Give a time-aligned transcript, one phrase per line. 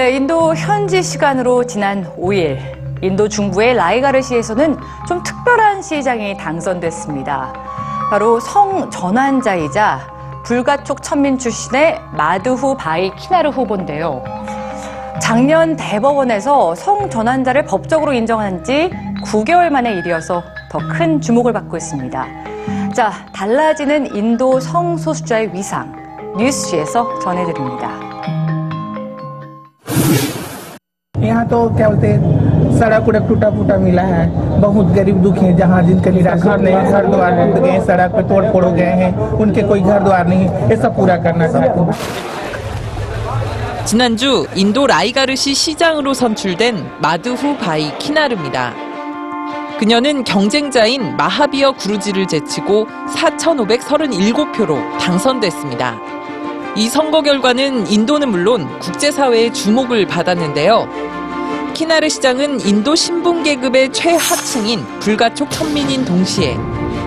[0.00, 2.58] 네, 인도 현지 시간으로 지난 5일
[3.02, 7.52] 인도 중부의 라이가르시에서는 좀 특별한 시장이 당선됐습니다.
[8.08, 10.00] 바로 성 전환자이자
[10.46, 14.24] 불가촉 천민 출신의 마두후 바이 키나르 후보인데요.
[15.20, 18.90] 작년 대법원에서 성 전환자를 법적으로 인정한 지
[19.26, 22.26] 9개월 만의 일이어서 더 큰 주목을 받고 있습니다.
[22.94, 25.94] 자, 달라지는 인도 성소수자의 위상
[26.38, 28.09] 뉴스G에서 전해드립니다.
[31.29, 35.55] यहाँ तो क्या बोलते हैं सड़क उड़क टूटा फूटा मिला है बहुत गरीब दुखी हैं
[35.57, 38.63] जहाँ जिनके लिए घर नहीं है घर द्वार टूट गए हैं, सड़क पे तोड़ फोड़
[38.65, 39.11] हो गए हैं
[39.45, 42.33] उनके कोई घर द्वार नहीं है ये सब पूरा करना चाहते हैं
[43.85, 48.73] 지난주 인도 라이가르시 시장으로 선출된 마두후 바이 키나르입니다.
[49.77, 55.95] 그녀는 경쟁자인 마하비어 구루지를 제치고 4,537표로 당선됐습니다.
[56.75, 60.87] 이 선거 결과는 인도는 물론 국제사회의 주목을 받았는데요.
[61.80, 66.54] 키나르 시장은 인도 신분 계급의 최하층인 불가촉 천민인 동시에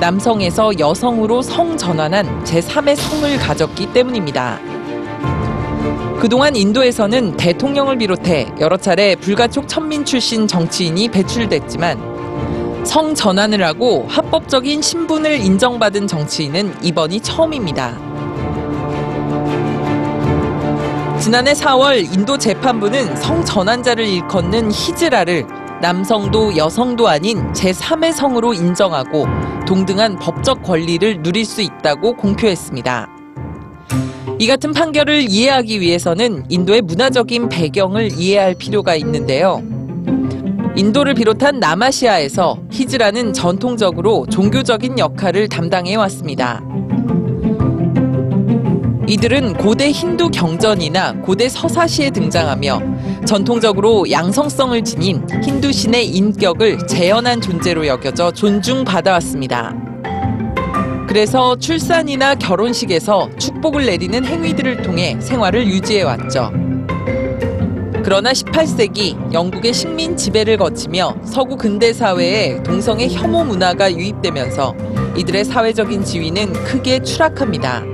[0.00, 4.58] 남성에서 여성으로 성 전환한 제3의 성을 가졌기 때문입니다.
[6.18, 14.82] 그동안 인도에서는 대통령을 비롯해 여러 차례 불가촉 천민 출신 정치인이 배출됐지만 성 전환을 하고 합법적인
[14.82, 18.15] 신분을 인정받은 정치인은 이번이 처음입니다.
[21.20, 25.46] 지난해 4월 인도 재판부는 성 전환자를 일컫는 히즈라를
[25.80, 29.26] 남성도 여성도 아닌 제3의 성으로 인정하고
[29.66, 33.08] 동등한 법적 권리를 누릴 수 있다고 공표했습니다.
[34.38, 39.62] 이 같은 판결을 이해하기 위해서는 인도의 문화적인 배경을 이해할 필요가 있는데요.
[40.76, 46.62] 인도를 비롯한 남아시아에서 히즈라는 전통적으로 종교적인 역할을 담당해 왔습니다.
[49.08, 57.86] 이들은 고대 힌두 경전이나 고대 서사시에 등장하며 전통적으로 양성성을 지닌 힌두 신의 인격을 재현한 존재로
[57.86, 59.74] 여겨져 존중받아왔습니다.
[61.06, 66.50] 그래서 출산이나 결혼식에서 축복을 내리는 행위들을 통해 생활을 유지해왔죠.
[68.02, 74.74] 그러나 18세기 영국의 식민 지배를 거치며 서구 근대 사회에 동성애 혐오 문화가 유입되면서
[75.16, 77.84] 이들의 사회적인 지위는 크게 추락합니다.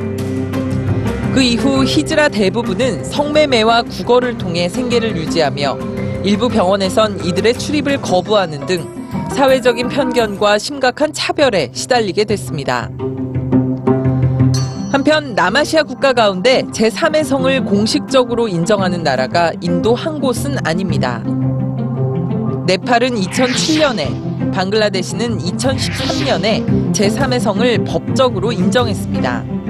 [1.32, 5.78] 그 이후 히즈라 대부분은 성매매와 국어를 통해 생계를 유지하며
[6.24, 8.86] 일부 병원에선 이들의 출입을 거부하는 등
[9.30, 12.90] 사회적인 편견과 심각한 차별에 시달리게 됐습니다.
[14.92, 21.22] 한편 남아시아 국가 가운데 제3의 성을 공식적으로 인정하는 나라가 인도 한 곳은 아닙니다.
[22.66, 29.61] 네팔은 2007년에, 방글라데시는 2013년에 제3의 성을 법적으로 인정했습니다.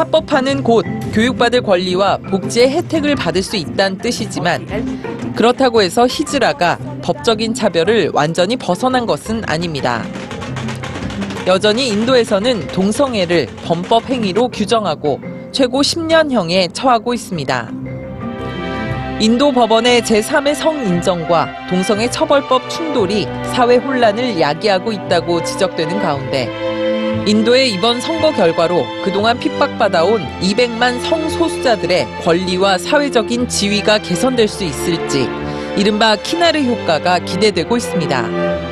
[0.00, 8.10] 합법화는 곧 교육받을 권리와 복지의 혜택을 받을 수 있다는 뜻이지만 그렇다고 해서 히즈라가 법적인 차별을
[8.14, 10.02] 완전히 벗어난 것은 아닙니다.
[11.46, 15.20] 여전히 인도에서는 동성애를 범법 행위로 규정하고
[15.52, 17.70] 최고 10년형에 처하고 있습니다.
[19.20, 26.69] 인도 법원의 제3의 성 인정과 동성애 처벌법 충돌이 사회 혼란을 야기하고 있다고 지적되는 가운데
[27.26, 35.28] 인도의 이번 선거 결과로 그동안 핍박받아온 200만 성소수자들의 권리와 사회적인 지위가 개선될 수 있을지
[35.76, 38.69] 이른바 키나르 효과가 기대되고 있습니다.